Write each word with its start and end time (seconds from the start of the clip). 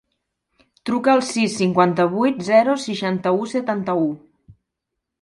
Truca 0.89 1.11
al 1.15 1.21
sis, 1.27 1.53
cinquanta-vuit, 1.59 2.43
zero, 2.51 2.81
seixanta-u, 2.89 3.49
setanta-u. 3.57 4.13